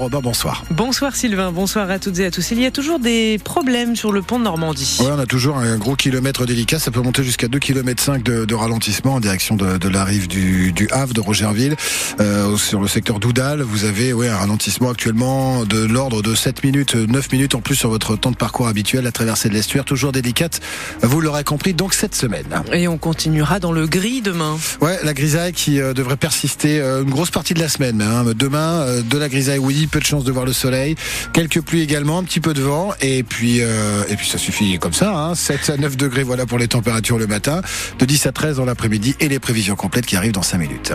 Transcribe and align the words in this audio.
Robin, 0.00 0.20
bonsoir. 0.20 0.64
Bonsoir 0.70 1.14
Sylvain, 1.14 1.52
bonsoir 1.52 1.90
à 1.90 1.98
toutes 1.98 2.18
et 2.20 2.24
à 2.24 2.30
tous. 2.30 2.52
Il 2.52 2.58
y 2.58 2.64
a 2.64 2.70
toujours 2.70 3.00
des 3.00 3.38
problèmes 3.44 3.96
sur 3.96 4.12
le 4.12 4.22
pont 4.22 4.38
de 4.38 4.44
Normandie. 4.44 4.96
Oui, 5.00 5.08
on 5.12 5.18
a 5.18 5.26
toujours 5.26 5.58
un 5.58 5.76
gros 5.76 5.94
kilomètre 5.94 6.46
délicat. 6.46 6.78
Ça 6.78 6.90
peut 6.90 7.02
monter 7.02 7.22
jusqu'à 7.22 7.48
2 7.48 7.58
km 7.58 8.02
5 8.02 8.22
de, 8.22 8.46
de 8.46 8.54
ralentissement 8.54 9.16
en 9.16 9.20
direction 9.20 9.56
de, 9.56 9.76
de 9.76 9.88
la 9.90 10.04
rive 10.06 10.26
du, 10.26 10.72
du 10.72 10.88
Havre, 10.90 11.12
de 11.12 11.20
Rogerville. 11.20 11.76
Euh, 12.18 12.56
sur 12.56 12.80
le 12.80 12.88
secteur 12.88 13.20
d'Oudal, 13.20 13.60
vous 13.60 13.84
avez 13.84 14.14
ouais, 14.14 14.28
un 14.28 14.38
ralentissement 14.38 14.88
actuellement 14.88 15.66
de 15.66 15.84
l'ordre 15.84 16.22
de 16.22 16.34
7 16.34 16.64
minutes, 16.64 16.94
9 16.94 17.32
minutes 17.32 17.54
en 17.54 17.60
plus 17.60 17.74
sur 17.74 17.90
votre 17.90 18.16
temps 18.16 18.30
de 18.30 18.36
parcours 18.36 18.68
habituel. 18.68 19.04
La 19.04 19.12
traversée 19.12 19.50
de 19.50 19.54
l'estuaire, 19.54 19.84
toujours 19.84 20.12
délicate. 20.12 20.62
Vous 21.02 21.20
l'aurez 21.20 21.44
compris, 21.44 21.74
donc 21.74 21.92
cette 21.92 22.14
semaine. 22.14 22.46
Et 22.72 22.88
on 22.88 22.96
continuera 22.96 23.60
dans 23.60 23.72
le 23.72 23.86
gris 23.86 24.22
demain. 24.22 24.56
Ouais, 24.80 24.98
la 25.04 25.12
grisaille 25.12 25.52
qui 25.52 25.78
euh, 25.78 25.92
devrait 25.92 26.16
persister 26.16 26.80
euh, 26.80 27.02
une 27.02 27.10
grosse 27.10 27.30
partie 27.30 27.52
de 27.52 27.60
la 27.60 27.68
semaine. 27.68 28.00
Hein. 28.00 28.32
Demain, 28.34 29.02
de 29.02 29.18
la 29.18 29.28
grisaille, 29.28 29.58
oui, 29.58 29.88
peu 29.90 30.00
de 30.00 30.04
chance 30.04 30.24
de 30.24 30.32
voir 30.32 30.44
le 30.44 30.52
soleil. 30.52 30.94
Quelques 31.32 31.60
pluies 31.60 31.82
également, 31.82 32.18
un 32.18 32.24
petit 32.24 32.40
peu 32.40 32.54
de 32.54 32.62
vent. 32.62 32.92
Et 33.00 33.22
puis, 33.22 33.58
euh, 33.60 34.04
et 34.08 34.16
puis 34.16 34.28
ça 34.28 34.38
suffit 34.38 34.78
comme 34.78 34.92
ça. 34.92 35.14
Hein. 35.16 35.34
7 35.34 35.70
à 35.70 35.76
9 35.76 35.96
degrés, 35.96 36.22
voilà 36.22 36.46
pour 36.46 36.58
les 36.58 36.68
températures 36.68 37.18
le 37.18 37.26
matin. 37.26 37.60
De 37.98 38.04
10 38.04 38.26
à 38.26 38.32
13 38.32 38.56
dans 38.56 38.64
l'après-midi 38.64 39.16
et 39.20 39.28
les 39.28 39.38
prévisions 39.38 39.76
complètes 39.76 40.06
qui 40.06 40.16
arrivent 40.16 40.32
dans 40.32 40.42
5 40.42 40.58
minutes. 40.58 40.92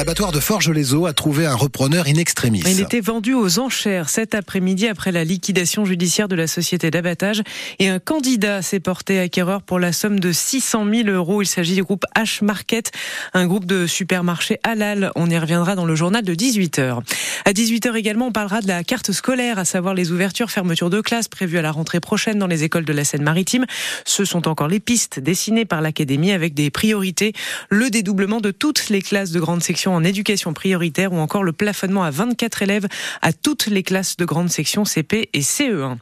L'abattoir 0.00 0.32
de 0.32 0.40
Forges-les-Eaux 0.40 1.04
a 1.04 1.12
trouvé 1.12 1.44
un 1.44 1.54
repreneur 1.54 2.06
in 2.06 2.14
extremis. 2.14 2.62
Il 2.66 2.80
était 2.80 3.02
vendu 3.02 3.34
aux 3.34 3.58
enchères 3.58 4.08
cet 4.08 4.34
après-midi 4.34 4.88
après 4.88 5.12
la 5.12 5.24
liquidation 5.24 5.84
judiciaire 5.84 6.26
de 6.26 6.34
la 6.34 6.46
société 6.46 6.90
d'abattage 6.90 7.42
et 7.78 7.90
un 7.90 7.98
candidat 7.98 8.62
s'est 8.62 8.80
porté 8.80 9.18
acquéreur 9.20 9.60
pour 9.60 9.78
la 9.78 9.92
somme 9.92 10.18
de 10.18 10.32
600 10.32 10.86
000 10.90 11.08
euros. 11.10 11.42
Il 11.42 11.46
s'agit 11.46 11.74
du 11.74 11.82
groupe 11.82 12.06
H 12.16 12.42
Market, 12.42 12.92
un 13.34 13.46
groupe 13.46 13.66
de 13.66 13.86
supermarchés 13.86 14.58
halal. 14.62 15.12
On 15.16 15.28
y 15.28 15.36
reviendra 15.36 15.74
dans 15.74 15.84
le 15.84 15.94
journal 15.94 16.24
de 16.24 16.34
18h. 16.34 17.02
À 17.44 17.52
18h 17.52 17.94
également, 17.94 18.28
on 18.28 18.32
parlera 18.32 18.62
de 18.62 18.68
la 18.68 18.82
carte 18.84 19.12
scolaire, 19.12 19.58
à 19.58 19.66
savoir 19.66 19.92
les 19.92 20.12
ouvertures, 20.12 20.50
fermetures 20.50 20.88
de 20.88 21.02
classes 21.02 21.28
prévues 21.28 21.58
à 21.58 21.62
la 21.62 21.72
rentrée 21.72 22.00
prochaine 22.00 22.38
dans 22.38 22.46
les 22.46 22.64
écoles 22.64 22.86
de 22.86 22.94
la 22.94 23.04
Seine-Maritime. 23.04 23.66
Ce 24.06 24.24
sont 24.24 24.48
encore 24.48 24.68
les 24.68 24.80
pistes 24.80 25.20
dessinées 25.20 25.66
par 25.66 25.82
l'Académie 25.82 26.32
avec 26.32 26.54
des 26.54 26.70
priorités. 26.70 27.34
Le 27.68 27.90
dédoublement 27.90 28.40
de 28.40 28.50
toutes 28.50 28.88
les 28.88 29.02
classes 29.02 29.30
de 29.30 29.40
grande 29.40 29.62
section 29.62 29.89
en 29.94 30.04
éducation 30.04 30.52
prioritaire 30.52 31.12
ou 31.12 31.18
encore 31.18 31.44
le 31.44 31.52
plafonnement 31.52 32.02
à 32.02 32.10
24 32.10 32.62
élèves 32.62 32.86
à 33.22 33.32
toutes 33.32 33.66
les 33.66 33.82
classes 33.82 34.16
de 34.16 34.24
grande 34.24 34.50
section 34.50 34.84
CP 34.84 35.28
et 35.32 35.40
CE1. 35.40 35.96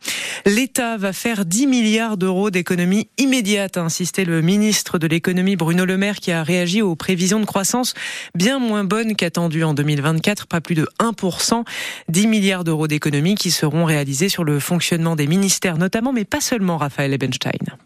L'État 0.46 0.96
va 0.96 1.12
faire 1.12 1.44
10 1.44 1.66
milliards 1.66 2.16
d'euros 2.16 2.50
d'économies 2.50 3.08
immédiates, 3.18 3.76
a 3.76 3.82
insisté 3.82 4.24
le 4.24 4.42
ministre 4.42 4.98
de 4.98 5.06
l'économie 5.06 5.56
Bruno 5.56 5.84
Le 5.84 5.96
Maire 5.96 6.16
qui 6.16 6.32
a 6.32 6.42
réagi 6.42 6.82
aux 6.82 6.96
prévisions 6.96 7.40
de 7.40 7.46
croissance 7.46 7.94
bien 8.34 8.58
moins 8.58 8.84
bonnes 8.84 9.16
qu'attendues 9.16 9.64
en 9.64 9.74
2024, 9.74 10.46
pas 10.46 10.60
plus 10.60 10.74
de 10.74 10.88
1%. 11.00 11.64
10 12.08 12.26
milliards 12.26 12.64
d'euros 12.64 12.88
d'économies 12.88 13.34
qui 13.34 13.50
seront 13.50 13.84
réalisés 13.84 14.28
sur 14.28 14.44
le 14.44 14.60
fonctionnement 14.60 15.16
des 15.16 15.26
ministères 15.26 15.78
notamment, 15.78 16.12
mais 16.12 16.24
pas 16.24 16.40
seulement 16.40 16.76
Raphaël 16.76 17.12
Ebenstein. 17.12 17.78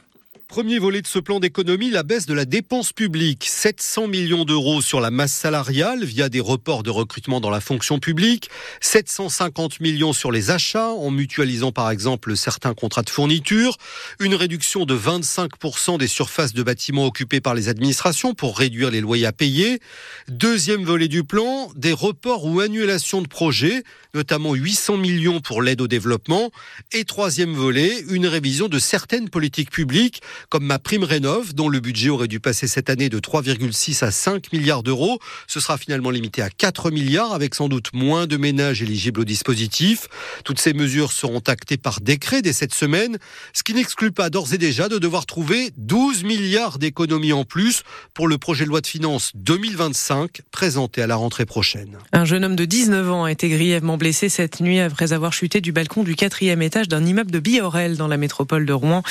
Premier 0.53 0.79
volet 0.79 1.01
de 1.01 1.07
ce 1.07 1.19
plan 1.19 1.41
d'économie, 1.41 1.89
la 1.89 2.03
baisse 2.03 2.27
de 2.27 2.35
la 2.35 2.45
dépense 2.45 2.93
publique. 2.93 3.47
700 3.49 4.07
millions 4.07 4.45
d'euros 4.45 4.83
sur 4.83 5.01
la 5.01 5.11
masse 5.11 5.33
salariale 5.33 6.05
via 6.05 6.29
des 6.29 6.41
reports 6.41 6.83
de 6.83 6.91
recrutement 6.91 7.41
dans 7.41 7.49
la 7.49 7.63
fonction 7.63 7.99
publique. 7.99 8.51
750 8.83 9.81
millions 9.81 10.13
sur 10.13 10.31
les 10.31 10.51
achats 10.51 10.91
en 10.91 11.11
mutualisant 11.11 11.73
par 11.73 11.91
exemple 11.91 12.37
certains 12.37 12.75
contrats 12.75 13.01
de 13.01 13.09
fourniture. 13.09 13.79
Une 14.21 14.35
réduction 14.35 14.85
de 14.85 14.95
25% 14.95 15.97
des 15.97 16.07
surfaces 16.07 16.53
de 16.53 16.63
bâtiments 16.63 17.07
occupées 17.07 17.41
par 17.41 17.55
les 17.55 17.71
administrations 17.71 18.35
pour 18.35 18.59
réduire 18.59 18.91
les 18.91 19.01
loyers 19.01 19.25
à 19.25 19.33
payer. 19.33 19.81
Deuxième 20.29 20.85
volet 20.85 21.09
du 21.09 21.25
plan, 21.25 21.73
des 21.77 21.95
reports 21.95 22.45
ou 22.45 22.61
annulations 22.61 23.23
de 23.23 23.27
projets, 23.27 23.85
notamment 24.13 24.53
800 24.53 24.99
millions 24.99 25.41
pour 25.41 25.63
l'aide 25.63 25.81
au 25.81 25.89
développement. 25.89 26.51
Et 26.93 27.07
troisième 27.07 27.55
volet, 27.55 28.05
une 28.11 28.27
révision 28.27 28.69
de 28.69 28.79
certaines 28.79 29.31
politiques 29.31 29.71
publiques 29.71 30.21
comme 30.49 30.65
ma 30.65 30.79
prime 30.79 31.05
rénov, 31.05 31.55
dont 31.55 31.69
le 31.69 31.81
budget 31.81 32.09
aurait 32.09 32.29
dû 32.29 32.41
passer 32.41 32.67
cette 32.67 32.91
année 32.91 33.09
de 33.09 33.19
3,6 33.19 34.05
à 34.05 34.11
5 34.11 34.53
milliards 34.53 34.83
d'euros. 34.83 35.19
Ce 35.47 35.61
sera 35.61 35.79
finalement 35.79 36.11
limité 36.11 36.43
à 36.43 36.51
4 36.51 36.91
milliards, 36.91 37.33
avec 37.33 37.55
sans 37.55 37.69
doute 37.69 37.91
moins 37.93 38.27
de 38.27 38.37
ménages 38.37 38.83
éligibles 38.83 39.21
au 39.21 39.25
dispositif. 39.25 40.09
Toutes 40.45 40.61
ces 40.61 40.73
mesures 40.73 41.13
seront 41.13 41.43
actées 41.47 41.77
par 41.77 42.01
décret 42.01 42.43
dès 42.43 42.53
cette 42.53 42.75
semaine, 42.75 43.19
ce 43.53 43.63
qui 43.63 43.75
n'exclut 43.75 44.13
pas 44.13 44.31
d'ores 44.31 44.53
et 44.53 44.59
déjà 44.59 44.89
de 44.89 44.99
devoir 44.99 45.27
trouver 45.27 45.71
12 45.77 46.25
milliards 46.25 46.79
d'économies 46.79 47.33
en 47.33 47.45
plus 47.45 47.83
pour 48.15 48.29
le 48.29 48.39
projet 48.39 48.65
de 48.65 48.71
loi 48.71 48.81
de 48.81 48.87
finances 48.87 49.33
2025 49.35 50.41
présenté 50.51 51.03
à 51.03 51.07
la 51.07 51.17
rentrée 51.17 51.47
prochaine. 51.47 51.99
Un 52.13 52.25
jeune 52.25 52.45
homme 52.45 52.57
de 52.57 52.65
19 52.65 53.11
ans 53.11 53.25
a 53.25 53.33
été 53.33 53.49
grièvement 53.49 53.97
blessé 53.97 54.29
cette 54.29 54.61
nuit 54.61 54.81
après 54.81 55.13
avoir 55.13 55.33
chuté 55.33 55.61
du 55.61 55.73
balcon 55.73 56.03
du 56.03 56.15
quatrième 56.15 56.63
étage 56.63 56.89
d'un 56.89 57.05
immeuble 57.05 57.31
de 57.31 57.39
Biorel 57.39 57.97
dans 57.97 58.09
la 58.09 58.17
métropole 58.17 58.67
de 58.67 58.73
Rouen. 58.73 59.03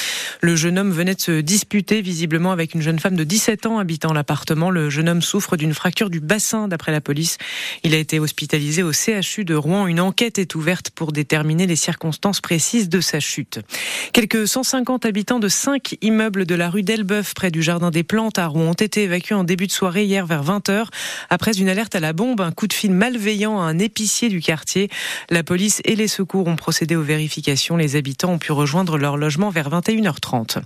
Le 0.41 0.55
jeune 0.55 0.77
homme 0.77 0.91
venait 0.91 1.15
de 1.15 1.20
se 1.21 1.39
disputer 1.39 2.01
visiblement 2.01 2.51
avec 2.51 2.73
une 2.73 2.81
jeune 2.81 2.97
femme 2.97 3.15
de 3.15 3.23
17 3.23 3.67
ans 3.67 3.77
habitant 3.77 4.11
l'appartement. 4.11 4.71
Le 4.71 4.89
jeune 4.89 5.07
homme 5.07 5.21
souffre 5.21 5.55
d'une 5.55 5.75
fracture 5.75 6.09
du 6.09 6.19
bassin 6.19 6.67
d'après 6.67 6.91
la 6.91 6.99
police. 6.99 7.37
Il 7.83 7.93
a 7.93 7.97
été 7.97 8.19
hospitalisé 8.19 8.81
au 8.81 8.91
CHU 8.91 9.45
de 9.45 9.53
Rouen. 9.53 9.85
Une 9.85 9.99
enquête 9.99 10.39
est 10.39 10.55
ouverte 10.55 10.89
pour 10.89 11.11
déterminer 11.11 11.67
les 11.67 11.75
circonstances 11.75 12.41
précises 12.41 12.89
de 12.89 12.99
sa 13.01 13.19
chute. 13.19 13.59
Quelques 14.13 14.47
150 14.47 15.05
habitants 15.05 15.37
de 15.37 15.47
cinq 15.47 15.95
immeubles 16.01 16.47
de 16.47 16.55
la 16.55 16.71
rue 16.71 16.81
d'Elbeuf 16.81 17.35
près 17.35 17.51
du 17.51 17.61
jardin 17.61 17.91
des 17.91 18.03
plantes 18.03 18.39
à 18.39 18.47
Rouen 18.47 18.71
ont 18.71 18.73
été 18.73 19.03
évacués 19.03 19.35
en 19.35 19.43
début 19.43 19.67
de 19.67 19.71
soirée 19.71 20.05
hier 20.05 20.25
vers 20.25 20.43
20h 20.43 20.87
après 21.29 21.59
une 21.59 21.69
alerte 21.69 21.93
à 21.93 21.99
la 21.99 22.13
bombe, 22.13 22.41
un 22.41 22.51
coup 22.51 22.65
de 22.65 22.73
fil 22.73 22.91
malveillant 22.91 23.61
à 23.61 23.65
un 23.65 23.77
épicier 23.77 24.29
du 24.29 24.41
quartier. 24.41 24.89
La 25.29 25.43
police 25.43 25.81
et 25.85 25.95
les 25.95 26.07
secours 26.07 26.47
ont 26.47 26.55
procédé 26.55 26.95
aux 26.95 27.03
vérifications. 27.03 27.77
Les 27.77 27.95
habitants 27.95 28.33
ont 28.33 28.39
pu 28.39 28.51
rejoindre 28.51 28.97
leur 28.97 29.17
logement 29.17 29.51
vers 29.51 29.69
21h30. 29.69 30.63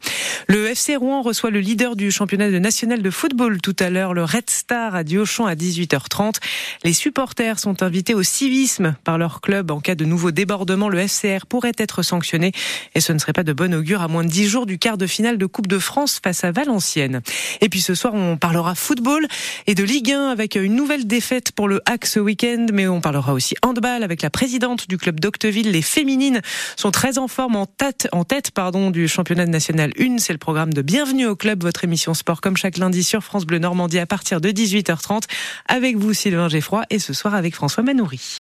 Le 0.48 0.68
FC 0.68 0.96
Rouen 0.96 1.22
reçoit 1.22 1.50
le 1.50 1.60
leader 1.60 1.96
du 1.96 2.12
championnat 2.12 2.50
national 2.60 3.02
de 3.02 3.10
football 3.10 3.60
tout 3.62 3.76
à 3.80 3.90
l'heure, 3.90 4.14
le 4.14 4.24
Red 4.24 4.50
Star 4.50 4.94
à 4.94 5.04
Diochon 5.04 5.46
à 5.46 5.56
18h30. 5.56 6.36
Les 6.84 6.94
supporters 6.94 7.58
sont 7.58 7.82
invités 7.82 8.14
au 8.14 8.24
civisme 8.24 8.96
par 9.04 9.18
leur 9.18 9.42
club. 9.42 9.72
En 9.72 9.80
cas 9.80 9.96
de 9.96 10.06
nouveau 10.06 10.32
débordement, 10.32 10.90
le 10.90 11.00
FCR 11.08 11.46
pourrait 11.48 11.72
être 11.78 12.04
sanctionné 12.04 12.52
et 12.94 13.02
ce 13.02 13.12
ne 13.14 13.18
serait 13.18 13.34
pas 13.34 13.44
de 13.44 13.54
bon 13.54 13.74
augure 13.74 14.02
à 14.02 14.08
moins 14.08 14.24
de 14.24 14.30
10 14.30 14.48
jours 14.48 14.66
du 14.66 14.78
quart 14.78 14.98
de 14.98 15.08
finale 15.08 15.38
de 15.38 15.46
Coupe 15.46 15.68
de 15.68 15.80
France 15.80 16.20
face 16.24 16.44
à 16.44 16.52
Valenciennes. 16.52 17.22
Et 17.62 17.70
puis 17.70 17.82
ce 17.82 17.96
soir, 17.96 18.14
on 18.14 18.38
parlera 18.38 18.76
football 18.76 19.28
et 19.68 19.76
de 19.76 19.84
Ligue 19.84 20.12
1 20.12 20.28
avec 20.28 20.56
une 20.56 20.76
nouvelle 20.76 21.08
défaite 21.08 21.52
pour 21.54 21.68
le 21.68 21.82
Hack 21.86 22.06
ce 22.06 22.20
week-end, 22.20 22.68
mais 22.72 22.88
on 22.88 23.02
parlera 23.02 23.34
aussi 23.34 23.56
handball 23.64 24.04
avec 24.04 24.22
la 24.22 24.30
présidente 24.30 24.88
du 24.88 24.98
club 24.98 25.20
d'Octeville. 25.20 25.72
Les 25.72 25.82
féminines 25.82 26.42
sont 26.76 26.92
très 26.92 27.18
en 27.18 27.28
forme 27.28 27.56
en 27.56 27.66
tête, 27.66 28.10
du 28.92 29.08
championnat 29.08 29.46
national 29.46 29.92
1 30.00 30.18
c'est 30.26 30.34
le 30.34 30.40
programme 30.40 30.74
de 30.74 30.82
Bienvenue 30.82 31.28
au 31.28 31.36
club, 31.36 31.62
votre 31.62 31.84
émission 31.84 32.16
sport 32.16 32.42
comme 32.42 32.58
chaque 32.58 32.80
lundi 32.80 33.04
sur 33.04 33.24
France 33.24 33.46
Bleu 33.46 33.60
Normandie 33.60 34.00
à 34.00 34.08
partir 34.08 34.42
de 34.42 34.50
18h30 34.50 35.22
avec 35.68 35.98
vous 35.98 36.16
Sylvain 36.16 36.50
Geffroy 36.50 36.84
et 36.90 36.98
ce 36.98 37.14
soir 37.14 37.36
avec 37.36 37.54
François 37.54 37.84
Manoury. 37.84 38.34